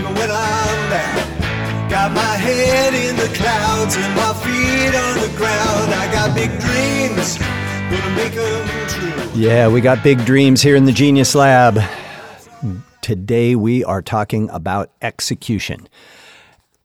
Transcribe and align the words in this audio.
even 0.00 0.14
when 0.14 0.30
I'm 0.30 0.90
down. 0.90 1.90
Got 1.90 2.12
my 2.12 2.36
head 2.36 2.94
in 2.94 3.16
the 3.16 3.28
clouds 3.36 3.96
and 3.96 4.14
my 4.16 4.32
feet 4.42 4.94
on 4.94 5.14
the 5.20 5.36
ground. 5.36 5.92
I 5.92 6.10
got 6.10 6.34
big 6.34 6.50
dreams, 6.58 7.38
gonna 7.90 8.16
make 8.16 8.32
true. 8.88 9.40
Yeah, 9.40 9.68
we 9.68 9.80
got 9.80 10.02
big 10.02 10.24
dreams 10.24 10.62
here 10.62 10.76
in 10.76 10.86
the 10.86 10.92
Genius 10.92 11.34
Lab. 11.34 11.80
Today 13.02 13.56
we 13.56 13.84
are 13.84 14.00
talking 14.00 14.48
about 14.50 14.90
execution. 15.02 15.88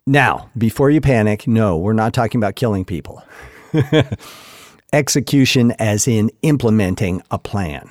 Now, 0.06 0.50
before 0.58 0.90
you 0.90 1.02
panic, 1.02 1.48
no, 1.48 1.78
we're 1.78 1.94
not 1.94 2.14
talking 2.14 2.40
about 2.40 2.56
killing 2.56 2.84
people. 2.84 3.24
execution 4.94 5.72
as 5.80 6.08
in 6.08 6.32
implementing 6.42 7.22
a 7.32 7.40
plan. 7.40 7.90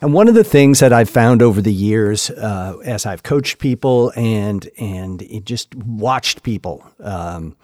And 0.00 0.14
one 0.14 0.28
of 0.28 0.34
the 0.34 0.44
things 0.44 0.80
that 0.80 0.92
I've 0.92 1.10
found 1.10 1.42
over 1.42 1.60
the 1.60 1.72
years, 1.72 2.30
uh, 2.30 2.78
as 2.84 3.06
I've 3.06 3.22
coached 3.22 3.58
people 3.58 4.12
and 4.16 4.68
and 4.78 5.22
just 5.44 5.74
watched 5.74 6.42
people, 6.42 6.84
um, 7.00 7.56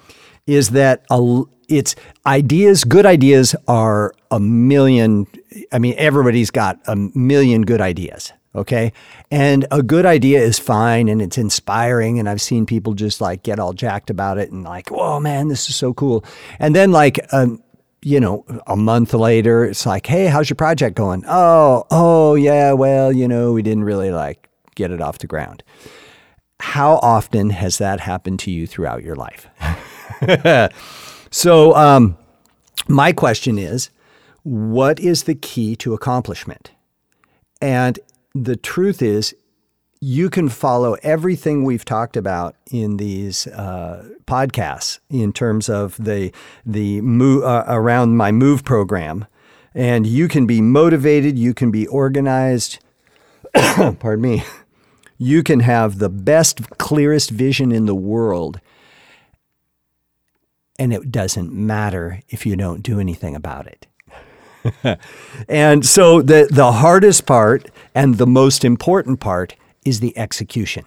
is 0.46 0.70
that 0.70 1.04
a, 1.10 1.42
it's 1.68 1.94
ideas. 2.26 2.84
Good 2.84 3.06
ideas 3.06 3.54
are 3.66 4.14
a 4.30 4.40
million. 4.40 5.26
I 5.72 5.78
mean, 5.78 5.94
everybody's 5.96 6.50
got 6.50 6.78
a 6.86 6.96
million 6.96 7.62
good 7.62 7.80
ideas. 7.80 8.32
Okay. 8.54 8.92
And 9.30 9.66
a 9.70 9.82
good 9.82 10.06
idea 10.06 10.40
is 10.40 10.58
fine 10.58 11.08
and 11.08 11.20
it's 11.20 11.38
inspiring. 11.38 12.18
And 12.18 12.28
I've 12.28 12.40
seen 12.40 12.66
people 12.66 12.94
just 12.94 13.20
like 13.20 13.42
get 13.42 13.58
all 13.58 13.72
jacked 13.72 14.10
about 14.10 14.38
it 14.38 14.50
and 14.50 14.64
like, 14.64 14.90
whoa, 14.90 15.20
man, 15.20 15.48
this 15.48 15.68
is 15.68 15.76
so 15.76 15.92
cool. 15.92 16.24
And 16.58 16.74
then, 16.74 16.90
like, 16.90 17.20
um, 17.32 17.62
you 18.02 18.20
know, 18.20 18.44
a 18.66 18.76
month 18.76 19.12
later, 19.14 19.64
it's 19.64 19.84
like, 19.84 20.06
hey, 20.06 20.26
how's 20.26 20.48
your 20.48 20.56
project 20.56 20.96
going? 20.96 21.24
Oh, 21.26 21.84
oh, 21.90 22.34
yeah, 22.34 22.72
well, 22.72 23.12
you 23.12 23.26
know, 23.26 23.52
we 23.52 23.62
didn't 23.62 23.84
really 23.84 24.10
like 24.10 24.48
get 24.74 24.90
it 24.90 25.00
off 25.00 25.18
the 25.18 25.26
ground. 25.26 25.62
How 26.60 26.96
often 26.96 27.50
has 27.50 27.78
that 27.78 28.00
happened 28.00 28.40
to 28.40 28.50
you 28.50 28.66
throughout 28.66 29.02
your 29.02 29.16
life? 29.16 29.48
so, 31.30 31.74
um, 31.74 32.16
my 32.88 33.12
question 33.12 33.58
is 33.58 33.90
what 34.42 34.98
is 35.00 35.24
the 35.24 35.34
key 35.34 35.76
to 35.76 35.94
accomplishment? 35.94 36.70
And 37.60 37.98
the 38.34 38.56
truth 38.56 39.02
is, 39.02 39.34
you 40.00 40.30
can 40.30 40.48
follow 40.48 40.96
everything 41.02 41.64
we've 41.64 41.84
talked 41.84 42.16
about 42.16 42.54
in 42.70 42.98
these 42.98 43.46
uh, 43.48 44.08
podcasts 44.26 45.00
in 45.10 45.32
terms 45.32 45.68
of 45.68 45.96
the 46.02 46.32
the 46.64 47.00
move, 47.00 47.42
uh, 47.44 47.64
around 47.66 48.16
my 48.16 48.30
move 48.30 48.64
program, 48.64 49.26
and 49.74 50.06
you 50.06 50.28
can 50.28 50.46
be 50.46 50.60
motivated, 50.60 51.38
you 51.38 51.52
can 51.52 51.70
be 51.70 51.86
organized. 51.86 52.78
pardon 53.54 54.20
me. 54.20 54.44
You 55.16 55.42
can 55.42 55.60
have 55.60 55.98
the 55.98 56.08
best, 56.08 56.78
clearest 56.78 57.30
vision 57.30 57.72
in 57.72 57.86
the 57.86 57.94
world, 57.94 58.60
and 60.78 60.92
it 60.92 61.10
doesn't 61.10 61.52
matter 61.52 62.22
if 62.28 62.46
you 62.46 62.54
don't 62.54 62.84
do 62.84 63.00
anything 63.00 63.34
about 63.34 63.66
it. 63.66 63.86
and 65.48 65.84
so 65.84 66.22
the 66.22 66.46
the 66.50 66.72
hardest 66.72 67.26
part 67.26 67.68
and 67.96 68.16
the 68.16 68.26
most 68.26 68.64
important 68.64 69.18
part 69.18 69.56
is 69.88 70.00
the 70.00 70.16
execution. 70.16 70.84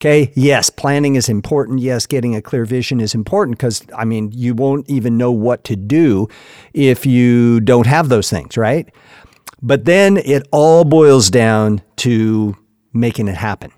Okay, 0.00 0.32
yes, 0.36 0.70
planning 0.70 1.16
is 1.16 1.28
important. 1.28 1.80
Yes, 1.80 2.06
getting 2.06 2.36
a 2.36 2.40
clear 2.40 2.64
vision 2.64 3.00
is 3.00 3.14
important 3.16 3.58
because, 3.58 3.84
I 3.96 4.04
mean, 4.04 4.30
you 4.32 4.54
won't 4.54 4.88
even 4.88 5.18
know 5.18 5.32
what 5.32 5.64
to 5.64 5.74
do 5.74 6.28
if 6.72 7.04
you 7.04 7.58
don't 7.60 7.86
have 7.86 8.08
those 8.08 8.30
things, 8.30 8.56
right? 8.56 8.88
But 9.60 9.86
then 9.86 10.18
it 10.18 10.46
all 10.52 10.84
boils 10.84 11.30
down 11.30 11.82
to 11.96 12.56
making 12.92 13.26
it 13.26 13.34
happen. 13.34 13.72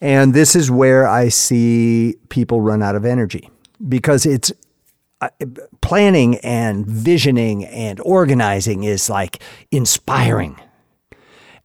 And 0.00 0.32
this 0.32 0.56
is 0.56 0.70
where 0.70 1.06
I 1.06 1.28
see 1.28 2.16
people 2.30 2.62
run 2.62 2.82
out 2.82 2.96
of 2.96 3.04
energy 3.04 3.50
because 3.86 4.24
it's 4.24 4.50
uh, 5.20 5.28
planning 5.82 6.38
and 6.38 6.86
visioning 6.86 7.66
and 7.66 8.00
organizing 8.00 8.84
is 8.84 9.10
like 9.10 9.42
inspiring 9.70 10.58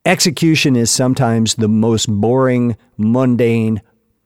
Execution 0.05 0.75
is 0.75 0.91
sometimes 0.91 1.55
the 1.55 1.67
most 1.67 2.05
boring, 2.05 2.77
mundane 2.97 3.81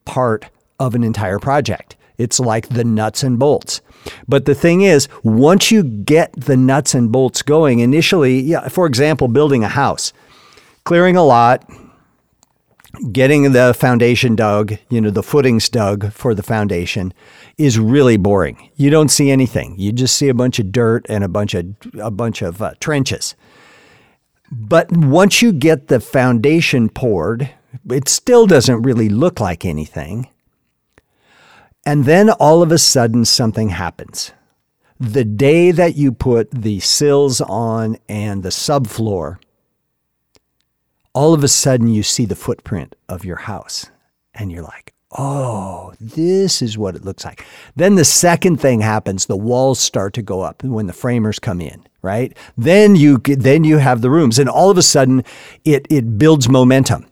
part 0.05 0.45
of 0.77 0.93
an 0.93 1.03
entire 1.03 1.39
project. 1.39 1.95
It's 2.17 2.39
like 2.39 2.67
the 2.67 2.83
nuts 2.83 3.23
and 3.23 3.39
bolts. 3.39 3.79
But 4.27 4.45
the 4.45 4.55
thing 4.55 4.81
is, 4.81 5.07
once 5.23 5.71
you 5.71 5.83
get 5.83 6.33
the 6.33 6.57
nuts 6.57 6.93
and 6.93 7.11
bolts 7.11 7.41
going, 7.41 7.79
initially, 7.79 8.41
yeah, 8.41 8.67
for 8.67 8.85
example, 8.85 9.29
building 9.29 9.63
a 9.63 9.69
house, 9.69 10.11
clearing 10.83 11.15
a 11.15 11.23
lot, 11.23 11.69
getting 13.11 13.51
the 13.51 13.73
foundation 13.73 14.35
dug, 14.35 14.77
you 14.89 14.99
know, 14.99 15.09
the 15.11 15.23
footings 15.23 15.69
dug 15.69 16.11
for 16.11 16.33
the 16.33 16.43
foundation 16.43 17.13
is 17.57 17.79
really 17.79 18.17
boring. 18.17 18.69
You 18.75 18.89
don't 18.89 19.09
see 19.09 19.31
anything. 19.31 19.75
You 19.77 19.93
just 19.93 20.15
see 20.15 20.27
a 20.27 20.33
bunch 20.33 20.59
of 20.59 20.73
dirt 20.73 21.05
and 21.07 21.23
a 21.23 21.29
bunch 21.29 21.53
of 21.53 21.67
a 21.99 22.11
bunch 22.11 22.41
of 22.41 22.61
uh, 22.61 22.73
trenches. 22.79 23.35
But 24.51 24.91
once 24.91 25.41
you 25.41 25.51
get 25.51 25.87
the 25.87 25.99
foundation 25.99 26.89
poured, 26.89 27.51
it 27.89 28.07
still 28.09 28.47
doesn't 28.47 28.81
really 28.81 29.09
look 29.09 29.39
like 29.39 29.65
anything. 29.65 30.27
And 31.85 32.05
then 32.05 32.29
all 32.29 32.61
of 32.61 32.71
a 32.71 32.77
sudden, 32.77 33.25
something 33.25 33.69
happens. 33.69 34.31
The 34.99 35.23
day 35.23 35.71
that 35.71 35.95
you 35.95 36.11
put 36.11 36.51
the 36.51 36.79
sills 36.79 37.41
on 37.41 37.97
and 38.09 38.43
the 38.43 38.49
subfloor, 38.49 39.37
all 41.13 41.33
of 41.33 41.43
a 41.43 41.47
sudden 41.47 41.87
you 41.87 42.03
see 42.03 42.25
the 42.25 42.35
footprint 42.35 42.95
of 43.07 43.23
your 43.23 43.37
house. 43.37 43.87
And 44.33 44.51
you're 44.51 44.63
like, 44.63 44.93
oh, 45.17 45.93
this 45.99 46.61
is 46.61 46.77
what 46.77 46.95
it 46.95 47.05
looks 47.05 47.23
like. 47.23 47.45
Then 47.75 47.95
the 47.95 48.05
second 48.05 48.57
thing 48.57 48.81
happens 48.81 49.25
the 49.25 49.37
walls 49.37 49.79
start 49.79 50.13
to 50.15 50.21
go 50.21 50.41
up 50.41 50.63
when 50.63 50.87
the 50.87 50.93
framers 50.93 51.39
come 51.39 51.61
in 51.61 51.85
right? 52.01 52.35
Then 52.57 52.95
you 52.95 53.17
then 53.17 53.63
you 53.63 53.77
have 53.77 54.01
the 54.01 54.09
rooms, 54.09 54.39
and 54.39 54.49
all 54.49 54.69
of 54.69 54.77
a 54.77 54.83
sudden, 54.83 55.23
it 55.65 55.85
it 55.89 56.17
builds 56.17 56.49
momentum. 56.49 57.05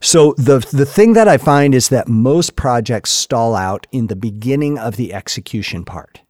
So 0.00 0.34
the 0.36 0.58
the 0.72 0.86
thing 0.86 1.14
that 1.14 1.28
I 1.28 1.38
find 1.38 1.74
is 1.74 1.88
that 1.88 2.08
most 2.08 2.56
projects 2.56 3.10
stall 3.10 3.54
out 3.54 3.86
in 3.90 4.08
the 4.08 4.16
beginning 4.16 4.78
of 4.78 4.96
the 4.96 5.14
execution 5.14 5.84
part. 5.84 6.20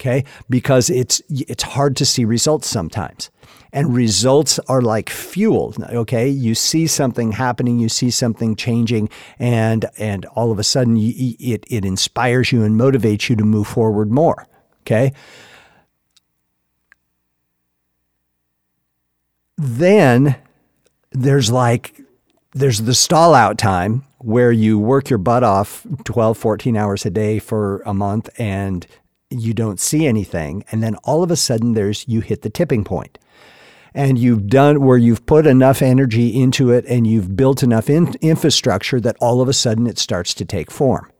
Okay, 0.00 0.24
because 0.48 0.90
it's 0.90 1.20
it's 1.28 1.62
hard 1.62 1.96
to 1.96 2.06
see 2.06 2.24
results 2.24 2.68
sometimes. 2.68 3.30
And 3.70 3.94
results 3.94 4.58
are 4.60 4.80
like 4.80 5.10
fuel. 5.10 5.74
Okay, 5.90 6.28
you 6.28 6.54
see 6.54 6.86
something 6.86 7.32
happening, 7.32 7.78
you 7.78 7.90
see 7.90 8.10
something 8.10 8.56
changing, 8.56 9.10
and 9.38 9.84
and 9.98 10.24
all 10.26 10.50
of 10.50 10.58
a 10.58 10.64
sudden, 10.64 10.96
you, 10.96 11.34
it 11.38 11.64
it 11.68 11.84
inspires 11.84 12.50
you 12.50 12.62
and 12.62 12.80
motivates 12.80 13.28
you 13.28 13.36
to 13.36 13.44
move 13.44 13.66
forward 13.66 14.10
more. 14.10 14.46
Okay, 14.82 15.12
then 19.58 20.36
there's 21.10 21.50
like 21.50 22.00
there's 22.52 22.82
the 22.82 22.94
stall 22.94 23.34
out 23.34 23.58
time 23.58 24.04
where 24.18 24.52
you 24.52 24.78
work 24.78 25.10
your 25.10 25.18
butt 25.18 25.44
off 25.44 25.86
12 26.04 26.38
14 26.38 26.76
hours 26.76 27.04
a 27.04 27.10
day 27.10 27.38
for 27.38 27.82
a 27.84 27.92
month 27.92 28.30
and 28.38 28.86
you 29.30 29.52
don't 29.52 29.78
see 29.80 30.06
anything. 30.06 30.64
And 30.70 30.82
then 30.82 30.94
all 31.04 31.22
of 31.22 31.30
a 31.30 31.36
sudden 31.36 31.74
there's 31.74 32.06
you 32.08 32.20
hit 32.20 32.42
the 32.42 32.50
tipping 32.50 32.84
point. 32.84 33.18
And 33.94 34.18
you've 34.18 34.46
done 34.46 34.82
where 34.82 34.96
you've 34.96 35.26
put 35.26 35.46
enough 35.46 35.82
energy 35.82 36.40
into 36.40 36.70
it 36.70 36.84
and 36.86 37.06
you've 37.06 37.36
built 37.36 37.62
enough 37.62 37.90
in, 37.90 38.14
infrastructure 38.20 39.00
that 39.00 39.16
all 39.20 39.40
of 39.40 39.48
a 39.48 39.52
sudden 39.52 39.86
it 39.86 39.98
starts 39.98 40.34
to 40.34 40.44
take 40.44 40.70
form 40.70 41.10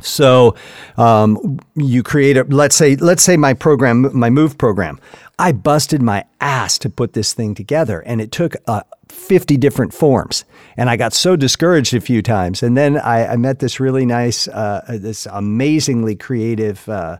so 0.00 0.54
um, 0.96 1.58
you 1.74 2.02
create 2.02 2.36
a 2.36 2.44
let's 2.44 2.76
say 2.76 2.96
let's 2.96 3.22
say 3.22 3.36
my 3.36 3.54
program 3.54 4.10
my 4.16 4.30
move 4.30 4.58
program 4.58 4.98
I 5.38 5.52
busted 5.52 6.02
my 6.02 6.24
ass 6.40 6.78
to 6.78 6.90
put 6.90 7.12
this 7.12 7.32
thing 7.32 7.54
together, 7.54 8.00
and 8.00 8.20
it 8.20 8.32
took 8.32 8.56
uh, 8.66 8.82
50 9.08 9.56
different 9.56 9.94
forms. 9.94 10.44
And 10.76 10.90
I 10.90 10.96
got 10.96 11.12
so 11.12 11.36
discouraged 11.36 11.94
a 11.94 12.00
few 12.00 12.22
times. 12.22 12.62
And 12.62 12.76
then 12.76 12.98
I, 12.98 13.32
I 13.32 13.36
met 13.36 13.60
this 13.60 13.78
really 13.78 14.04
nice, 14.04 14.48
uh, 14.48 14.84
this 14.88 15.26
amazingly 15.26 16.16
creative 16.16 16.88
uh, 16.88 17.18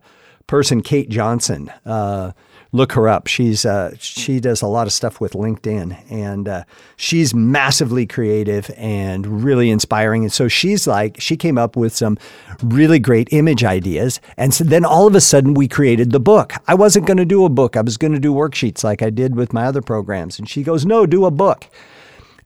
person, 0.49 0.83
Kate 0.83 1.09
Johnson. 1.09 1.71
Uh, 1.87 2.33
look 2.73 2.93
her 2.93 3.09
up. 3.09 3.27
She's 3.27 3.65
uh, 3.65 3.95
she 3.99 4.41
does 4.41 4.63
a 4.63 4.67
lot 4.67 4.87
of 4.87 4.93
stuff 4.93 5.21
with 5.21 5.33
LinkedIn, 5.33 6.11
and 6.11 6.49
uh, 6.49 6.65
she's 6.97 7.35
massively 7.35 8.07
creative 8.07 8.71
and 8.77 9.45
really 9.45 9.71
inspiring. 9.71 10.25
And 10.25 10.33
so 10.33 10.49
she's 10.49 10.87
like, 10.87 11.21
she 11.21 11.37
came 11.37 11.57
up 11.57 11.77
with 11.77 11.95
some 11.95 12.19
really 12.63 12.99
great 12.99 13.29
image 13.31 13.63
ideas, 13.63 14.21
and 14.37 14.53
so 14.53 14.65
then 14.65 14.85
all 14.85 15.07
of 15.07 15.15
a 15.15 15.21
sudden 15.21 15.55
we 15.55 15.69
created 15.69 16.11
the 16.11 16.21
book. 16.21 16.55
I 16.67 16.75
wasn't 16.75 17.07
going 17.07 17.19
to 17.19 17.25
do 17.25 17.45
a 17.45 17.49
book. 17.49 17.77
I 17.77 17.83
was 17.83 17.97
going 17.97 18.13
to 18.13 18.21
do 18.21 18.35
worksheets 18.35 18.83
like 18.83 19.03
I 19.03 19.11
did 19.11 19.37
with 19.37 19.53
my 19.53 19.65
other 19.65 19.83
programs, 19.83 20.39
and 20.39 20.49
she 20.49 20.63
goes, 20.63 20.85
"No, 20.85 21.07
do 21.07 21.25
a 21.25 21.31
book." 21.31 21.67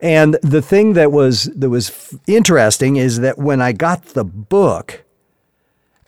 And 0.00 0.36
the 0.42 0.62
thing 0.62 0.94
that 0.94 1.12
was 1.12 1.44
that 1.44 1.70
was 1.70 2.18
interesting 2.26 2.96
is 2.96 3.20
that 3.20 3.38
when 3.38 3.62
I 3.62 3.72
got 3.72 4.04
the 4.06 4.24
book, 4.24 5.04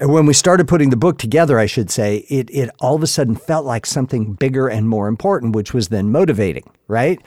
and 0.00 0.12
when 0.12 0.26
we 0.26 0.32
started 0.34 0.66
putting 0.66 0.90
the 0.90 0.96
book 0.96 1.18
together, 1.18 1.58
I 1.58 1.66
should 1.66 1.90
say, 1.90 2.18
it, 2.28 2.50
it 2.50 2.70
all 2.80 2.96
of 2.96 3.02
a 3.02 3.06
sudden 3.06 3.36
felt 3.36 3.64
like 3.64 3.86
something 3.86 4.34
bigger 4.34 4.68
and 4.68 4.88
more 4.88 5.06
important, 5.06 5.54
which 5.54 5.72
was 5.72 5.88
then 5.88 6.10
motivating, 6.10 6.68
right? 6.88 7.20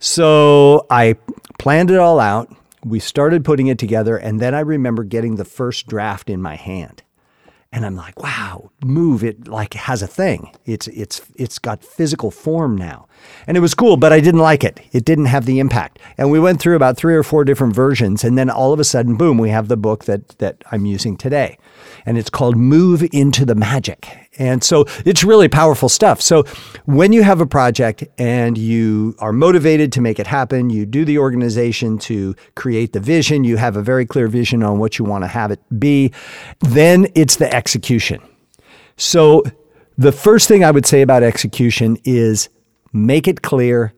So 0.00 0.86
I 0.90 1.16
planned 1.58 1.90
it 1.90 1.98
all 1.98 2.20
out, 2.20 2.54
We 2.84 3.00
started 3.00 3.44
putting 3.44 3.66
it 3.66 3.78
together, 3.78 4.16
and 4.16 4.40
then 4.40 4.54
I 4.54 4.60
remember 4.60 5.04
getting 5.04 5.36
the 5.36 5.44
first 5.44 5.86
draft 5.86 6.30
in 6.30 6.40
my 6.40 6.54
hand. 6.54 7.02
And 7.72 7.84
I'm 7.84 7.96
like, 7.96 8.22
wow, 8.22 8.70
move 8.82 9.22
it 9.22 9.46
like 9.46 9.74
has 9.74 10.00
a 10.00 10.06
thing. 10.06 10.54
It's 10.64 10.86
it's 10.88 11.20
it's 11.36 11.58
got 11.58 11.84
physical 11.84 12.30
form 12.30 12.76
now. 12.76 13.07
And 13.46 13.56
it 13.56 13.60
was 13.60 13.74
cool, 13.74 13.96
but 13.96 14.12
I 14.12 14.20
didn't 14.20 14.40
like 14.40 14.64
it. 14.64 14.80
It 14.92 15.04
didn't 15.04 15.26
have 15.26 15.46
the 15.46 15.58
impact. 15.58 15.98
And 16.18 16.30
we 16.30 16.38
went 16.38 16.60
through 16.60 16.76
about 16.76 16.96
three 16.96 17.14
or 17.14 17.22
four 17.22 17.44
different 17.44 17.74
versions, 17.74 18.24
and 18.24 18.36
then 18.36 18.50
all 18.50 18.72
of 18.72 18.80
a 18.80 18.84
sudden, 18.84 19.16
boom, 19.16 19.38
we 19.38 19.50
have 19.50 19.68
the 19.68 19.76
book 19.76 20.04
that 20.04 20.28
that 20.38 20.62
I'm 20.70 20.86
using 20.86 21.16
today. 21.16 21.58
And 22.04 22.18
it's 22.18 22.30
called 22.30 22.56
Move 22.56 23.06
into 23.12 23.44
the 23.44 23.54
Magic. 23.54 24.28
And 24.38 24.62
so 24.62 24.86
it's 25.04 25.24
really 25.24 25.48
powerful 25.48 25.88
stuff. 25.88 26.20
So 26.20 26.44
when 26.84 27.12
you 27.12 27.22
have 27.22 27.40
a 27.40 27.46
project 27.46 28.04
and 28.18 28.56
you 28.56 29.16
are 29.18 29.32
motivated 29.32 29.92
to 29.92 30.00
make 30.00 30.18
it 30.20 30.26
happen, 30.26 30.70
you 30.70 30.86
do 30.86 31.04
the 31.04 31.18
organization 31.18 31.98
to 31.98 32.36
create 32.54 32.92
the 32.92 33.00
vision, 33.00 33.44
you 33.44 33.56
have 33.56 33.76
a 33.76 33.82
very 33.82 34.06
clear 34.06 34.28
vision 34.28 34.62
on 34.62 34.78
what 34.78 34.98
you 34.98 35.04
want 35.04 35.24
to 35.24 35.28
have 35.28 35.50
it 35.50 35.60
be, 35.78 36.12
then 36.60 37.08
it's 37.14 37.36
the 37.36 37.52
execution. 37.52 38.20
So 38.96 39.42
the 39.96 40.12
first 40.12 40.46
thing 40.46 40.64
I 40.64 40.70
would 40.70 40.86
say 40.86 41.02
about 41.02 41.22
execution 41.24 41.98
is 42.04 42.48
make 42.92 43.28
it 43.28 43.42
clear 43.42 43.92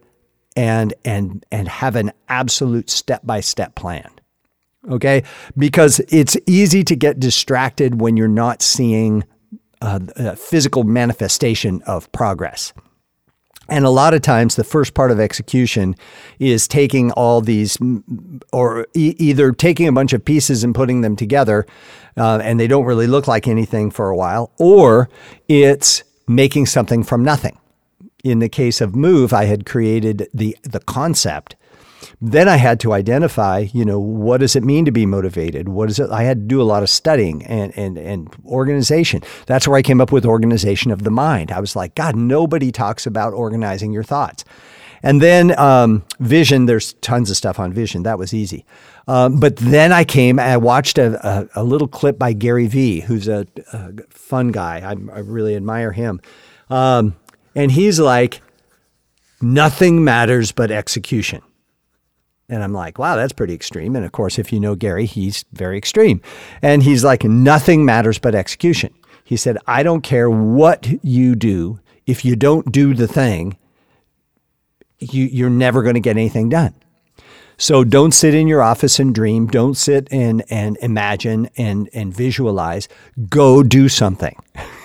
and 0.56 0.94
and 1.04 1.44
and 1.50 1.68
have 1.68 1.96
an 1.96 2.12
absolute 2.28 2.90
step-by-step 2.90 3.74
plan. 3.74 4.10
Okay? 4.88 5.22
Because 5.56 6.00
it's 6.08 6.36
easy 6.46 6.82
to 6.84 6.96
get 6.96 7.20
distracted 7.20 8.00
when 8.00 8.16
you're 8.16 8.28
not 8.28 8.62
seeing 8.62 9.24
a 9.82 10.36
physical 10.36 10.84
manifestation 10.84 11.82
of 11.86 12.10
progress. 12.12 12.72
And 13.70 13.84
a 13.84 13.90
lot 13.90 14.14
of 14.14 14.22
times, 14.22 14.56
the 14.56 14.64
first 14.64 14.94
part 14.94 15.12
of 15.12 15.20
execution 15.20 15.94
is 16.40 16.66
taking 16.66 17.12
all 17.12 17.40
these, 17.40 17.78
or 18.52 18.86
e- 18.94 19.14
either 19.18 19.52
taking 19.52 19.86
a 19.86 19.92
bunch 19.92 20.12
of 20.12 20.24
pieces 20.24 20.64
and 20.64 20.74
putting 20.74 21.02
them 21.02 21.14
together, 21.14 21.66
uh, 22.16 22.40
and 22.42 22.58
they 22.58 22.66
don't 22.66 22.84
really 22.84 23.06
look 23.06 23.28
like 23.28 23.46
anything 23.46 23.92
for 23.92 24.10
a 24.10 24.16
while, 24.16 24.50
or 24.58 25.08
it's 25.48 26.02
making 26.26 26.66
something 26.66 27.04
from 27.04 27.22
nothing. 27.22 27.56
In 28.22 28.38
the 28.38 28.48
case 28.48 28.80
of 28.80 28.94
Move, 28.94 29.32
I 29.32 29.44
had 29.44 29.66
created 29.66 30.28
the 30.34 30.56
the 30.62 30.80
concept, 30.80 31.56
then 32.20 32.48
I 32.48 32.56
had 32.56 32.80
to 32.80 32.92
identify, 32.92 33.66
you 33.72 33.84
know, 33.84 33.98
what 33.98 34.40
does 34.40 34.56
it 34.56 34.64
mean 34.64 34.84
to 34.84 34.90
be 34.90 35.06
motivated? 35.06 35.68
What 35.68 35.88
is 35.90 35.98
it? 35.98 36.10
I 36.10 36.24
had 36.24 36.38
to 36.38 36.46
do 36.46 36.60
a 36.60 36.64
lot 36.64 36.82
of 36.82 36.90
studying 36.90 37.44
and, 37.46 37.76
and, 37.76 37.96
and 37.98 38.34
organization. 38.46 39.22
That's 39.46 39.66
where 39.66 39.76
I 39.76 39.82
came 39.82 40.00
up 40.00 40.12
with 40.12 40.26
organization 40.26 40.90
of 40.90 41.02
the 41.02 41.10
mind. 41.10 41.50
I 41.50 41.60
was 41.60 41.76
like, 41.76 41.94
God, 41.94 42.16
nobody 42.16 42.72
talks 42.72 43.06
about 43.06 43.32
organizing 43.32 43.92
your 43.92 44.02
thoughts. 44.02 44.44
And 45.02 45.22
then 45.22 45.58
um, 45.58 46.04
vision, 46.18 46.66
there's 46.66 46.92
tons 46.94 47.30
of 47.30 47.36
stuff 47.36 47.58
on 47.58 47.72
vision. 47.72 48.02
That 48.02 48.18
was 48.18 48.34
easy. 48.34 48.66
Um, 49.08 49.40
but 49.40 49.56
then 49.56 49.92
I 49.92 50.04
came, 50.04 50.38
I 50.38 50.58
watched 50.58 50.98
a, 50.98 51.26
a, 51.26 51.62
a, 51.62 51.64
little 51.64 51.88
clip 51.88 52.18
by 52.18 52.34
Gary 52.34 52.66
Vee, 52.66 53.00
who's 53.00 53.26
a, 53.28 53.46
a 53.72 53.92
fun 54.10 54.48
guy. 54.48 54.80
I, 54.80 54.90
I, 54.90 55.20
really 55.20 55.56
admire 55.56 55.92
him. 55.92 56.20
Um, 56.68 57.16
and 57.54 57.72
he's 57.72 57.98
like, 57.98 58.42
nothing 59.40 60.04
matters 60.04 60.52
but 60.52 60.70
execution. 60.70 61.42
And 62.48 62.64
I'm 62.64 62.72
like, 62.72 62.98
wow, 62.98 63.14
that's 63.14 63.32
pretty 63.32 63.54
extreme. 63.54 63.94
And 63.94 64.04
of 64.04 64.12
course, 64.12 64.38
if 64.38 64.52
you 64.52 64.58
know 64.58 64.74
Gary, 64.74 65.06
he's 65.06 65.44
very 65.52 65.78
extreme. 65.78 66.20
And 66.60 66.82
he's 66.82 67.04
like, 67.04 67.22
nothing 67.22 67.84
matters 67.84 68.18
but 68.18 68.34
execution. 68.34 68.92
He 69.24 69.36
said, 69.36 69.56
I 69.66 69.84
don't 69.84 70.02
care 70.02 70.28
what 70.28 70.88
you 71.04 71.36
do. 71.36 71.78
If 72.06 72.24
you 72.24 72.34
don't 72.34 72.72
do 72.72 72.92
the 72.92 73.06
thing, 73.06 73.56
you, 74.98 75.24
you're 75.26 75.48
never 75.48 75.82
going 75.82 75.94
to 75.94 76.00
get 76.00 76.16
anything 76.16 76.48
done. 76.48 76.74
So 77.56 77.84
don't 77.84 78.12
sit 78.12 78.34
in 78.34 78.48
your 78.48 78.62
office 78.62 78.98
and 78.98 79.14
dream. 79.14 79.46
Don't 79.46 79.76
sit 79.76 80.08
and, 80.10 80.42
and 80.50 80.76
imagine 80.78 81.50
and, 81.56 81.88
and 81.92 82.12
visualize. 82.12 82.88
Go 83.28 83.62
do 83.62 83.88
something. 83.88 84.36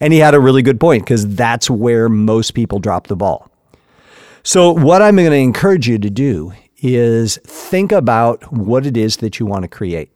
and 0.00 0.12
he 0.12 0.18
had 0.18 0.34
a 0.34 0.40
really 0.40 0.62
good 0.62 0.80
point 0.80 1.04
because 1.04 1.26
that's 1.34 1.70
where 1.70 2.08
most 2.08 2.52
people 2.52 2.78
drop 2.78 3.06
the 3.06 3.16
ball. 3.16 3.50
So, 4.42 4.72
what 4.72 5.02
I'm 5.02 5.16
going 5.16 5.30
to 5.30 5.36
encourage 5.36 5.88
you 5.88 5.98
to 5.98 6.10
do 6.10 6.52
is 6.78 7.36
think 7.44 7.92
about 7.92 8.50
what 8.52 8.86
it 8.86 8.96
is 8.96 9.18
that 9.18 9.38
you 9.38 9.46
want 9.46 9.62
to 9.62 9.68
create. 9.68 10.10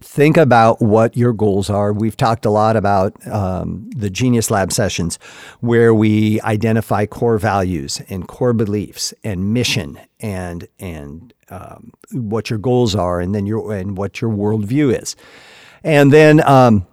Think 0.00 0.36
about 0.36 0.80
what 0.80 1.16
your 1.16 1.32
goals 1.32 1.68
are. 1.68 1.92
We've 1.92 2.16
talked 2.16 2.46
a 2.46 2.50
lot 2.50 2.76
about 2.76 3.14
um, 3.26 3.90
the 3.96 4.08
Genius 4.08 4.50
Lab 4.50 4.72
sessions 4.72 5.18
where 5.60 5.92
we 5.92 6.40
identify 6.42 7.04
core 7.04 7.36
values 7.36 8.00
and 8.08 8.28
core 8.28 8.52
beliefs 8.52 9.12
and 9.24 9.52
mission 9.52 9.98
and 10.20 10.68
and 10.78 11.34
um, 11.50 11.92
what 12.12 12.48
your 12.48 12.60
goals 12.60 12.94
are 12.94 13.20
and 13.20 13.34
then 13.34 13.44
your 13.44 13.72
and 13.72 13.96
what 13.96 14.20
your 14.20 14.30
worldview 14.30 14.96
is. 15.02 15.16
And 15.82 16.12
then 16.12 16.46
um, 16.48 16.86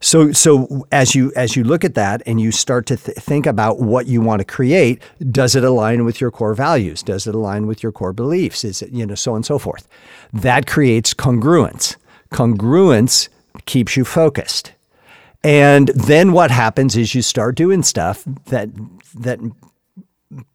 so, 0.00 0.32
so 0.32 0.86
as 0.90 1.14
you 1.14 1.30
as 1.36 1.56
you 1.56 1.62
look 1.62 1.84
at 1.84 1.94
that 1.94 2.22
and 2.24 2.40
you 2.40 2.52
start 2.52 2.86
to 2.86 2.96
th- 2.96 3.18
think 3.18 3.44
about 3.46 3.80
what 3.80 4.06
you 4.06 4.22
want 4.22 4.40
to 4.40 4.46
create, 4.46 5.02
does 5.30 5.54
it 5.54 5.62
align 5.62 6.06
with 6.06 6.20
your 6.20 6.30
core 6.30 6.54
values? 6.54 7.02
Does 7.02 7.26
it 7.26 7.34
align 7.34 7.66
with 7.66 7.82
your 7.82 7.92
core 7.92 8.14
beliefs? 8.14 8.64
Is 8.64 8.80
it 8.80 8.90
you 8.92 9.04
know 9.04 9.14
so 9.14 9.32
on 9.32 9.36
and 9.36 9.46
so 9.46 9.58
forth? 9.58 9.86
That 10.32 10.66
creates 10.66 11.12
congruence. 11.12 11.96
Congruence 12.32 13.28
keeps 13.66 13.94
you 13.94 14.06
focused, 14.06 14.72
and 15.44 15.88
then 15.88 16.32
what 16.32 16.50
happens 16.50 16.96
is 16.96 17.14
you 17.14 17.20
start 17.20 17.54
doing 17.54 17.82
stuff 17.82 18.24
that 18.46 18.70
that 19.14 19.38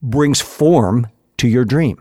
brings 0.02 0.42
form 0.42 1.08
to 1.38 1.48
your 1.48 1.66
dream. 1.66 2.00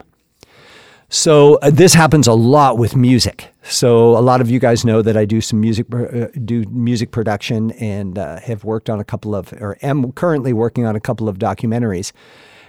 So 1.14 1.60
uh, 1.62 1.70
this 1.70 1.94
happens 1.94 2.26
a 2.26 2.32
lot 2.32 2.76
with 2.76 2.96
music. 2.96 3.54
So 3.62 4.18
a 4.18 4.20
lot 4.20 4.40
of 4.40 4.50
you 4.50 4.58
guys 4.58 4.84
know 4.84 5.00
that 5.00 5.16
I 5.16 5.24
do 5.24 5.40
some 5.40 5.60
music, 5.60 5.86
uh, 5.94 6.26
do 6.44 6.64
music 6.64 7.12
production, 7.12 7.70
and 7.72 8.18
uh, 8.18 8.40
have 8.40 8.64
worked 8.64 8.90
on 8.90 8.98
a 8.98 9.04
couple 9.04 9.32
of, 9.32 9.52
or 9.52 9.78
am 9.80 10.10
currently 10.10 10.52
working 10.52 10.86
on 10.86 10.96
a 10.96 11.00
couple 11.00 11.28
of 11.28 11.38
documentaries. 11.38 12.10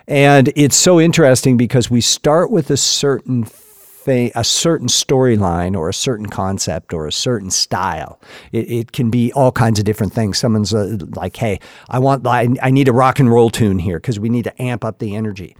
And 0.07 0.53
it's 0.55 0.75
so 0.75 1.01
interesting 1.01 1.57
because 1.57 1.89
we 1.89 2.01
start 2.01 2.51
with 2.51 2.69
a 2.69 2.77
certain 2.77 3.45
thing, 3.45 4.31
a 4.35 4.43
certain 4.43 4.89
storyline, 4.89 5.75
or 5.75 5.89
a 5.89 5.93
certain 5.93 6.27
concept, 6.27 6.93
or 6.93 7.07
a 7.07 7.11
certain 7.11 7.49
style. 7.49 8.21
It, 8.51 8.69
it 8.71 8.91
can 8.91 9.09
be 9.09 9.33
all 9.33 9.51
kinds 9.51 9.79
of 9.79 9.85
different 9.85 10.13
things. 10.13 10.37
Someone's 10.37 10.71
uh, 10.71 10.99
like, 11.15 11.35
"Hey, 11.35 11.59
I 11.89 11.97
want, 11.97 12.27
I, 12.27 12.49
I 12.61 12.69
need 12.69 12.89
a 12.89 12.93
rock 12.93 13.17
and 13.17 13.27
roll 13.27 13.49
tune 13.49 13.79
here 13.79 13.97
because 13.97 14.19
we 14.19 14.29
need 14.29 14.43
to 14.43 14.61
amp 14.61 14.85
up 14.85 14.99
the 14.99 15.15
energy." 15.15 15.57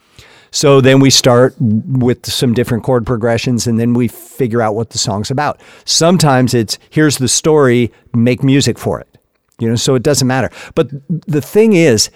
So 0.55 0.79
then 0.79 1.01
we 1.01 1.09
start 1.09 1.53
with 1.59 2.25
some 2.25 2.53
different 2.53 2.85
chord 2.85 3.05
progressions 3.05 3.67
and 3.67 3.77
then 3.77 3.93
we 3.93 4.07
figure 4.07 4.61
out 4.61 4.73
what 4.73 4.91
the 4.91 4.97
song's 4.97 5.29
about. 5.29 5.59
Sometimes 5.83 6.53
it's 6.53 6.79
here's 6.89 7.17
the 7.17 7.27
story, 7.27 7.91
make 8.13 8.41
music 8.41 8.79
for 8.79 9.01
it. 9.01 9.17
You 9.59 9.67
know, 9.67 9.75
so 9.75 9.95
it 9.95 10.03
doesn't 10.03 10.29
matter. 10.29 10.49
But 10.73 10.91
the 11.09 11.41
thing 11.41 11.73
is, 11.73 12.09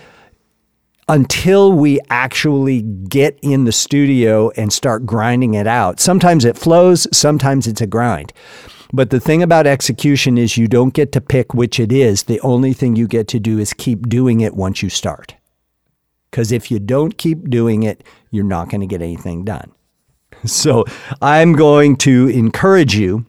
until 1.09 1.73
we 1.73 1.99
actually 2.09 2.83
get 2.83 3.37
in 3.41 3.65
the 3.65 3.73
studio 3.73 4.51
and 4.51 4.71
start 4.71 5.05
grinding 5.05 5.55
it 5.55 5.67
out, 5.67 5.99
sometimes 5.99 6.45
it 6.45 6.57
flows, 6.57 7.07
sometimes 7.11 7.67
it's 7.67 7.81
a 7.81 7.87
grind. 7.87 8.31
But 8.93 9.09
the 9.09 9.19
thing 9.19 9.43
about 9.43 9.67
execution 9.67 10.37
is 10.37 10.55
you 10.55 10.69
don't 10.69 10.93
get 10.93 11.11
to 11.11 11.19
pick 11.19 11.53
which 11.53 11.77
it 11.77 11.91
is. 11.91 12.23
The 12.23 12.39
only 12.39 12.71
thing 12.71 12.95
you 12.95 13.05
get 13.05 13.27
to 13.29 13.39
do 13.39 13.59
is 13.59 13.73
keep 13.73 14.07
doing 14.07 14.39
it 14.39 14.55
once 14.55 14.81
you 14.81 14.89
start. 14.89 15.35
Because 16.29 16.51
if 16.51 16.69
you 16.69 16.79
don't 16.79 17.17
keep 17.17 17.49
doing 17.49 17.83
it, 17.83 18.03
you're 18.31 18.43
not 18.43 18.69
going 18.69 18.81
to 18.81 18.87
get 18.87 19.01
anything 19.01 19.43
done. 19.43 19.71
So 20.45 20.85
I'm 21.21 21.53
going 21.53 21.97
to 21.97 22.29
encourage 22.29 22.95
you 22.95 23.25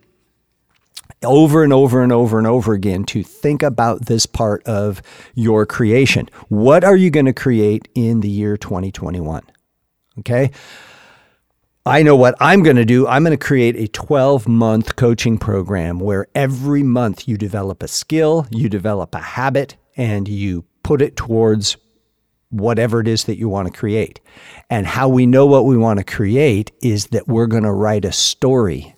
over 1.24 1.64
and 1.64 1.72
over 1.72 2.02
and 2.02 2.12
over 2.12 2.38
and 2.38 2.46
over 2.46 2.72
again 2.72 3.04
to 3.04 3.22
think 3.22 3.62
about 3.62 4.06
this 4.06 4.26
part 4.26 4.62
of 4.66 5.02
your 5.34 5.66
creation. 5.66 6.28
What 6.48 6.84
are 6.84 6.96
you 6.96 7.10
going 7.10 7.26
to 7.26 7.32
create 7.32 7.88
in 7.94 8.20
the 8.20 8.28
year 8.28 8.56
2021? 8.56 9.42
Okay. 10.20 10.50
I 11.86 12.02
know 12.02 12.14
what 12.14 12.36
I'm 12.40 12.62
going 12.62 12.76
to 12.76 12.84
do. 12.84 13.06
I'm 13.06 13.24
going 13.24 13.36
to 13.36 13.44
create 13.44 13.76
a 13.76 13.88
12 13.88 14.46
month 14.46 14.96
coaching 14.96 15.38
program 15.38 15.98
where 15.98 16.26
every 16.34 16.82
month 16.82 17.26
you 17.26 17.36
develop 17.36 17.82
a 17.82 17.88
skill, 17.88 18.46
you 18.50 18.68
develop 18.68 19.14
a 19.14 19.20
habit, 19.20 19.76
and 19.96 20.28
you 20.28 20.64
put 20.82 21.00
it 21.00 21.16
towards 21.16 21.76
whatever 22.50 23.00
it 23.00 23.08
is 23.08 23.24
that 23.24 23.38
you 23.38 23.48
want 23.48 23.72
to 23.72 23.78
create. 23.78 24.20
And 24.68 24.86
how 24.86 25.08
we 25.08 25.26
know 25.26 25.46
what 25.46 25.64
we 25.64 25.76
want 25.76 25.98
to 25.98 26.04
create 26.04 26.72
is 26.82 27.06
that 27.08 27.28
we're 27.28 27.46
going 27.46 27.62
to 27.62 27.72
write 27.72 28.04
a 28.04 28.12
story, 28.12 28.96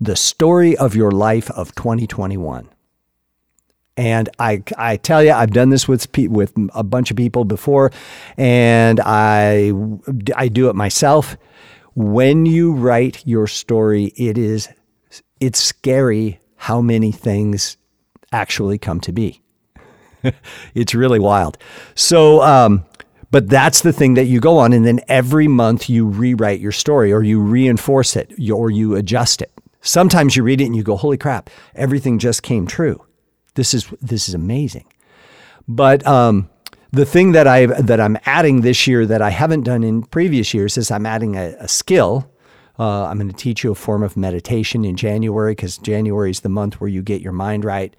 the 0.00 0.16
story 0.16 0.76
of 0.76 0.94
your 0.94 1.10
life 1.10 1.50
of 1.50 1.74
2021. 1.74 2.68
And 3.98 4.28
I, 4.38 4.62
I 4.76 4.98
tell 4.98 5.24
you, 5.24 5.32
I've 5.32 5.52
done 5.52 5.70
this 5.70 5.88
with 5.88 6.06
with 6.28 6.52
a 6.74 6.82
bunch 6.82 7.10
of 7.10 7.16
people 7.16 7.46
before, 7.46 7.90
and 8.36 9.00
I, 9.02 9.72
I 10.34 10.48
do 10.48 10.68
it 10.68 10.76
myself. 10.76 11.38
When 11.94 12.44
you 12.44 12.74
write 12.74 13.26
your 13.26 13.46
story, 13.46 14.12
it 14.16 14.36
is, 14.36 14.68
it's 15.40 15.58
scary 15.58 16.40
how 16.56 16.82
many 16.82 17.10
things 17.10 17.78
actually 18.32 18.76
come 18.76 19.00
to 19.00 19.12
be. 19.12 19.40
it's 20.74 20.94
really 20.94 21.18
wild. 21.20 21.58
So, 21.94 22.42
um, 22.42 22.84
But 23.30 23.48
that's 23.48 23.80
the 23.80 23.92
thing 23.92 24.14
that 24.14 24.26
you 24.26 24.40
go 24.40 24.58
on. 24.58 24.72
And 24.72 24.86
then 24.86 25.00
every 25.08 25.48
month 25.48 25.90
you 25.90 26.06
rewrite 26.06 26.60
your 26.60 26.72
story 26.72 27.12
or 27.12 27.22
you 27.22 27.40
reinforce 27.40 28.16
it 28.16 28.32
or 28.50 28.70
you 28.70 28.94
adjust 28.94 29.42
it. 29.42 29.52
Sometimes 29.80 30.36
you 30.36 30.42
read 30.42 30.60
it 30.60 30.66
and 30.66 30.76
you 30.76 30.82
go, 30.82 30.96
holy 30.96 31.18
crap, 31.18 31.50
everything 31.74 32.18
just 32.18 32.42
came 32.42 32.66
true. 32.66 33.04
This 33.54 33.74
is, 33.74 33.88
this 34.00 34.28
is 34.28 34.34
amazing. 34.34 34.86
But 35.68 36.06
um, 36.06 36.48
the 36.92 37.04
thing 37.04 37.32
that 37.32 37.46
I 37.46 37.66
that 37.66 38.00
I'm 38.00 38.16
adding 38.24 38.60
this 38.60 38.86
year 38.86 39.06
that 39.06 39.20
I 39.20 39.30
haven't 39.30 39.64
done 39.64 39.82
in 39.84 40.02
previous 40.02 40.54
years 40.54 40.78
is 40.78 40.90
I'm 40.90 41.06
adding 41.06 41.36
a, 41.36 41.54
a 41.58 41.68
skill. 41.68 42.30
Uh, 42.78 43.04
I'm 43.04 43.16
going 43.16 43.28
to 43.28 43.36
teach 43.36 43.64
you 43.64 43.70
a 43.70 43.74
form 43.74 44.02
of 44.02 44.16
meditation 44.16 44.84
in 44.84 44.96
January 44.96 45.52
because 45.52 45.78
January 45.78 46.30
is 46.30 46.40
the 46.40 46.48
month 46.48 46.80
where 46.80 46.88
you 46.88 47.02
get 47.02 47.22
your 47.22 47.32
mind 47.32 47.64
right, 47.64 47.94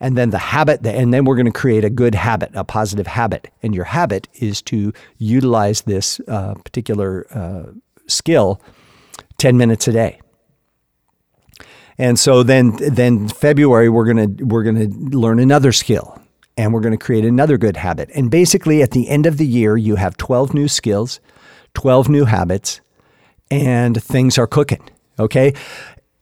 and 0.00 0.16
then 0.16 0.30
the 0.30 0.38
habit, 0.38 0.84
and 0.86 1.12
then 1.12 1.24
we're 1.24 1.36
going 1.36 1.46
to 1.46 1.52
create 1.52 1.84
a 1.84 1.90
good 1.90 2.14
habit, 2.14 2.50
a 2.54 2.64
positive 2.64 3.06
habit, 3.06 3.48
and 3.62 3.74
your 3.74 3.84
habit 3.84 4.28
is 4.34 4.62
to 4.62 4.92
utilize 5.18 5.82
this 5.82 6.20
uh, 6.28 6.54
particular 6.54 7.26
uh, 7.34 7.72
skill 8.06 8.60
ten 9.38 9.56
minutes 9.56 9.86
a 9.88 9.92
day. 9.92 10.20
And 11.98 12.18
so 12.18 12.42
then, 12.42 12.76
then 12.80 13.28
February 13.28 13.88
we're 13.88 14.06
gonna 14.06 14.28
we're 14.44 14.62
gonna 14.62 14.86
learn 14.86 15.38
another 15.38 15.72
skill 15.72 16.20
and 16.56 16.72
we're 16.72 16.80
going 16.80 16.96
to 16.96 17.04
create 17.04 17.24
another 17.24 17.56
good 17.56 17.76
habit. 17.76 18.10
And 18.14 18.30
basically, 18.30 18.82
at 18.82 18.90
the 18.90 19.08
end 19.08 19.26
of 19.26 19.36
the 19.38 19.46
year, 19.46 19.76
you 19.76 19.96
have 19.96 20.16
12 20.16 20.54
new 20.54 20.68
skills, 20.68 21.20
12 21.74 22.08
new 22.08 22.24
habits, 22.26 22.80
and 23.52 24.02
things 24.02 24.38
are 24.38 24.46
cooking. 24.46 24.82
Okay. 25.18 25.52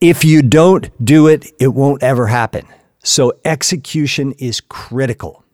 If 0.00 0.24
you 0.24 0.42
don't 0.42 0.90
do 1.04 1.28
it, 1.28 1.52
it 1.60 1.68
won't 1.68 2.02
ever 2.02 2.26
happen. 2.26 2.66
So, 3.02 3.32
execution 3.44 4.32
is 4.32 4.60
critical. 4.60 5.44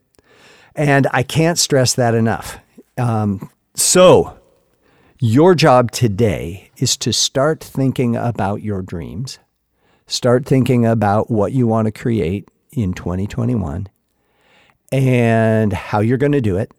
And 0.74 1.06
I 1.12 1.22
can't 1.22 1.58
stress 1.58 1.94
that 1.94 2.14
enough. 2.14 2.58
Um, 2.96 3.50
so, 3.74 4.38
your 5.20 5.54
job 5.54 5.90
today 5.90 6.70
is 6.78 6.96
to 6.98 7.12
start 7.12 7.62
thinking 7.62 8.16
about 8.16 8.62
your 8.62 8.82
dreams, 8.82 9.38
start 10.06 10.44
thinking 10.46 10.86
about 10.86 11.30
what 11.30 11.52
you 11.52 11.66
want 11.66 11.86
to 11.86 11.92
create 11.92 12.48
in 12.72 12.94
2021 12.94 13.88
and 14.92 15.72
how 15.72 16.00
you're 16.00 16.18
going 16.18 16.32
to 16.32 16.40
do 16.40 16.56
it, 16.56 16.72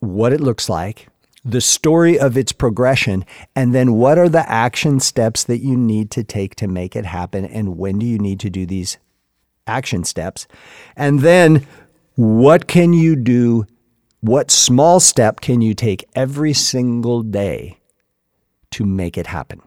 what 0.00 0.32
it 0.32 0.40
looks 0.40 0.68
like, 0.68 1.08
the 1.44 1.60
story 1.60 2.18
of 2.18 2.36
its 2.36 2.52
progression, 2.52 3.24
and 3.56 3.74
then 3.74 3.94
what 3.94 4.18
are 4.18 4.28
the 4.28 4.48
action 4.48 5.00
steps 5.00 5.44
that 5.44 5.58
you 5.58 5.76
need 5.76 6.10
to 6.12 6.22
take 6.22 6.54
to 6.56 6.68
make 6.68 6.94
it 6.94 7.04
happen, 7.04 7.44
and 7.44 7.76
when 7.76 7.98
do 7.98 8.06
you 8.06 8.18
need 8.18 8.38
to 8.40 8.50
do 8.50 8.64
these 8.64 8.98
action 9.66 10.04
steps? 10.04 10.46
And 10.96 11.20
then 11.20 11.66
what 12.14 12.68
can 12.68 12.92
you 12.92 13.16
do? 13.16 13.66
What 14.20 14.50
small 14.50 15.00
step 15.00 15.40
can 15.40 15.60
you 15.62 15.74
take 15.74 16.04
every 16.14 16.52
single 16.52 17.22
day 17.22 17.78
to 18.70 18.84
make 18.84 19.18
it 19.18 19.26
happen? 19.26 19.60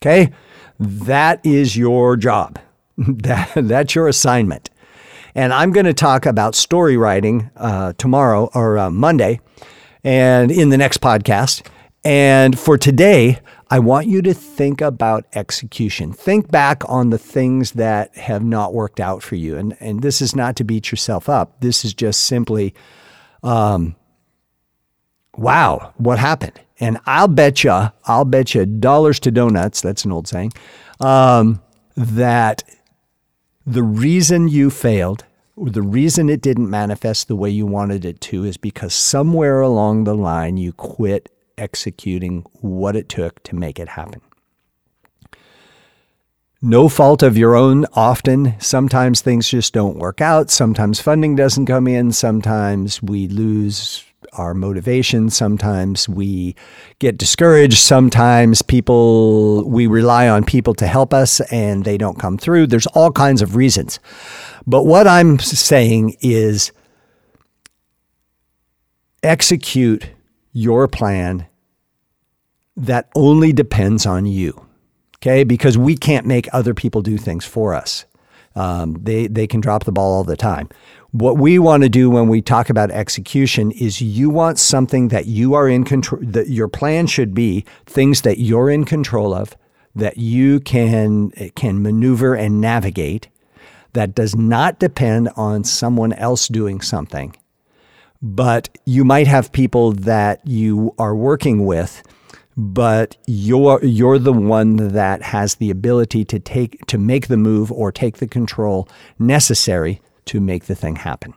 Okay? 0.00 0.32
That 0.78 1.44
is 1.44 1.76
your 1.76 2.16
job. 2.16 2.58
that, 2.96 3.50
that's 3.54 3.94
your 3.94 4.08
assignment. 4.08 4.70
And 5.34 5.52
I'm 5.52 5.72
going 5.72 5.86
to 5.86 5.94
talk 5.94 6.24
about 6.24 6.54
story 6.54 6.96
writing 6.96 7.50
uh, 7.56 7.92
tomorrow 7.98 8.50
or 8.54 8.78
uh, 8.78 8.90
Monday 8.90 9.40
and 10.04 10.50
in 10.50 10.70
the 10.70 10.78
next 10.78 11.00
podcast. 11.00 11.66
And 12.04 12.58
for 12.58 12.78
today, 12.78 13.40
I 13.70 13.78
want 13.78 14.06
you 14.06 14.22
to 14.22 14.34
think 14.34 14.80
about 14.80 15.26
execution. 15.34 16.12
Think 16.12 16.50
back 16.50 16.82
on 16.88 17.10
the 17.10 17.18
things 17.18 17.72
that 17.72 18.16
have 18.16 18.42
not 18.42 18.72
worked 18.72 19.00
out 19.00 19.22
for 19.22 19.36
you. 19.36 19.56
And, 19.56 19.76
and 19.80 20.02
this 20.02 20.20
is 20.20 20.34
not 20.34 20.56
to 20.56 20.64
beat 20.64 20.90
yourself 20.90 21.28
up. 21.28 21.60
This 21.60 21.84
is 21.84 21.92
just 21.92 22.24
simply, 22.24 22.74
um, 23.42 23.94
wow, 25.36 25.92
what 25.98 26.18
happened? 26.18 26.58
And 26.80 26.98
I'll 27.04 27.28
bet 27.28 27.62
you, 27.62 27.90
I'll 28.06 28.24
bet 28.24 28.54
you 28.54 28.64
dollars 28.64 29.20
to 29.20 29.30
donuts, 29.30 29.82
that's 29.82 30.04
an 30.04 30.12
old 30.12 30.26
saying, 30.26 30.52
um, 30.98 31.62
that 31.96 32.64
the 33.66 33.82
reason 33.82 34.48
you 34.48 34.70
failed, 34.70 35.24
the 35.60 35.82
reason 35.82 36.30
it 36.30 36.40
didn't 36.40 36.70
manifest 36.70 37.28
the 37.28 37.36
way 37.36 37.50
you 37.50 37.66
wanted 37.66 38.04
it 38.04 38.20
to, 38.22 38.44
is 38.44 38.56
because 38.56 38.94
somewhere 38.94 39.60
along 39.60 40.04
the 40.04 40.14
line 40.14 40.56
you 40.56 40.72
quit 40.72 41.30
executing 41.58 42.44
what 42.60 42.96
it 42.96 43.08
took 43.08 43.42
to 43.42 43.54
make 43.54 43.78
it 43.78 43.88
happen. 43.88 44.20
No 46.62 46.90
fault 46.90 47.22
of 47.22 47.38
your 47.38 47.56
own, 47.56 47.86
often. 47.94 48.54
Sometimes 48.60 49.22
things 49.22 49.48
just 49.48 49.72
don't 49.72 49.98
work 49.98 50.20
out. 50.20 50.50
Sometimes 50.50 51.00
funding 51.00 51.34
doesn't 51.34 51.66
come 51.66 51.88
in. 51.88 52.12
Sometimes 52.12 53.02
we 53.02 53.28
lose 53.28 54.04
our 54.32 54.54
motivation. 54.54 55.30
Sometimes 55.30 56.08
we 56.08 56.54
get 56.98 57.18
discouraged. 57.18 57.78
Sometimes 57.78 58.62
people, 58.62 59.68
we 59.68 59.86
rely 59.86 60.28
on 60.28 60.44
people 60.44 60.74
to 60.74 60.86
help 60.86 61.12
us 61.12 61.40
and 61.52 61.84
they 61.84 61.98
don't 61.98 62.18
come 62.18 62.38
through. 62.38 62.66
There's 62.66 62.86
all 62.88 63.10
kinds 63.12 63.42
of 63.42 63.56
reasons. 63.56 63.98
But 64.66 64.84
what 64.84 65.06
I'm 65.06 65.38
saying 65.38 66.16
is 66.20 66.72
execute 69.22 70.10
your 70.52 70.88
plan 70.88 71.46
that 72.76 73.08
only 73.14 73.52
depends 73.52 74.06
on 74.06 74.26
you. 74.26 74.66
Okay? 75.16 75.44
Because 75.44 75.76
we 75.76 75.96
can't 75.96 76.26
make 76.26 76.48
other 76.52 76.74
people 76.74 77.02
do 77.02 77.18
things 77.18 77.44
for 77.44 77.74
us. 77.74 78.06
Um, 78.56 78.96
they, 79.00 79.26
they 79.26 79.46
can 79.46 79.60
drop 79.60 79.84
the 79.84 79.92
ball 79.92 80.12
all 80.12 80.24
the 80.24 80.36
time. 80.36 80.68
What 81.12 81.38
we 81.38 81.58
want 81.58 81.82
to 81.82 81.88
do 81.88 82.08
when 82.08 82.28
we 82.28 82.40
talk 82.40 82.70
about 82.70 82.92
execution 82.92 83.72
is 83.72 84.00
you 84.00 84.30
want 84.30 84.60
something 84.60 85.08
that 85.08 85.26
you 85.26 85.54
are 85.54 85.68
in 85.68 85.82
control, 85.82 86.20
that 86.22 86.48
your 86.48 86.68
plan 86.68 87.08
should 87.08 87.34
be 87.34 87.64
things 87.84 88.22
that 88.22 88.38
you're 88.38 88.70
in 88.70 88.84
control 88.84 89.34
of, 89.34 89.56
that 89.96 90.18
you 90.18 90.60
can, 90.60 91.30
can 91.56 91.82
maneuver 91.82 92.34
and 92.34 92.60
navigate, 92.60 93.28
that 93.92 94.14
does 94.14 94.36
not 94.36 94.78
depend 94.78 95.30
on 95.36 95.64
someone 95.64 96.12
else 96.12 96.46
doing 96.46 96.80
something. 96.80 97.34
But 98.22 98.68
you 98.84 99.04
might 99.04 99.26
have 99.26 99.50
people 99.50 99.92
that 99.92 100.46
you 100.46 100.94
are 100.98 101.14
working 101.14 101.66
with 101.66 102.02
but 102.56 103.16
you're 103.26 103.82
you're 103.82 104.18
the 104.18 104.32
one 104.32 104.76
that 104.76 105.22
has 105.22 105.54
the 105.54 105.70
ability 105.70 106.24
to 106.26 106.38
take 106.38 106.84
to 106.86 106.98
make 106.98 107.28
the 107.28 107.36
move 107.36 107.72
or 107.72 107.90
take 107.90 108.18
the 108.18 108.26
control 108.26 108.86
necessary 109.18 110.00
to 110.26 110.40
make 110.40 110.64
the 110.64 110.74
thing 110.74 110.96
happen. 110.96 111.34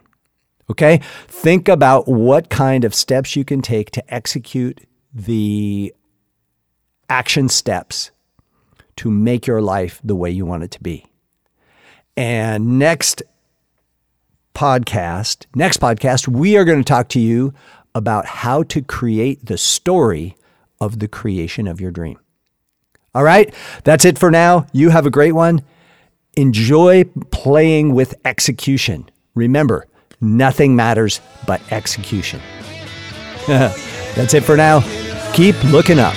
Okay? 0.70 1.02
Think 1.28 1.68
about 1.68 2.08
what 2.08 2.50
kind 2.50 2.84
of 2.84 2.96
steps 2.96 3.36
you 3.36 3.46
can 3.46 3.62
take 3.62 3.92
to 3.92 4.14
execute 4.14 4.82
the 5.14 5.94
action 7.10 7.50
steps 7.50 8.12
to 8.96 9.10
make 9.12 9.48
your 9.48 9.62
life 9.62 10.00
the 10.04 10.16
way 10.16 10.30
you 10.30 10.46
want 10.46 10.64
it 10.64 10.72
to 10.72 10.82
be. 10.82 11.06
And 12.16 12.78
next 12.78 13.24
podcast, 14.54 15.46
next 15.56 15.80
podcast, 15.80 16.28
we 16.28 16.58
are 16.58 16.66
going 16.66 16.80
to 16.80 16.84
talk 16.84 17.10
to 17.10 17.20
you 17.20 17.54
about 17.96 18.26
how 18.26 18.64
to 18.64 18.82
create 18.82 19.46
the 19.46 19.58
story 19.58 20.36
of 20.80 21.00
the 21.00 21.08
creation 21.08 21.68
of 21.68 21.82
your 21.82 21.92
dream. 21.92 22.20
All 23.16 23.24
right, 23.24 23.54
that's 23.84 24.06
it 24.06 24.18
for 24.18 24.32
now. 24.32 24.66
You 24.74 24.90
have 24.90 25.06
a 25.06 25.12
great 25.12 25.34
one. 25.34 25.62
Enjoy 26.36 27.04
playing 27.32 27.94
with 27.94 28.16
execution. 28.26 29.10
Remember, 29.36 29.86
nothing 30.20 30.76
matters 30.76 31.22
but 31.46 31.62
execution. 31.72 32.42
that's 33.48 34.34
it 34.34 34.44
for 34.44 34.58
now. 34.58 34.82
Keep 35.34 35.64
looking 35.66 36.00
up. 36.00 36.16